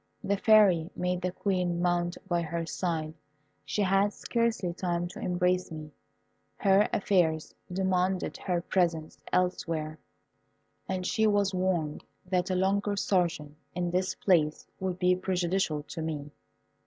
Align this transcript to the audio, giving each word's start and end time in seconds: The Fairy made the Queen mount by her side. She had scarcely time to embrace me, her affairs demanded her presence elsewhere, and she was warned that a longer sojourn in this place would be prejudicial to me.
The 0.23 0.35
Fairy 0.37 0.89
made 0.95 1.21
the 1.21 1.31
Queen 1.31 1.79
mount 1.79 2.17
by 2.27 2.41
her 2.41 2.65
side. 2.65 3.13
She 3.63 3.83
had 3.83 4.13
scarcely 4.13 4.73
time 4.73 5.07
to 5.09 5.19
embrace 5.19 5.71
me, 5.71 5.91
her 6.57 6.89
affairs 6.91 7.53
demanded 7.71 8.35
her 8.37 8.61
presence 8.61 9.19
elsewhere, 9.31 9.99
and 10.89 11.05
she 11.05 11.27
was 11.27 11.53
warned 11.53 12.03
that 12.25 12.49
a 12.49 12.55
longer 12.55 12.95
sojourn 12.95 13.55
in 13.75 13.91
this 13.91 14.15
place 14.15 14.65
would 14.79 14.97
be 14.97 15.15
prejudicial 15.15 15.83
to 15.89 16.01
me. 16.01 16.31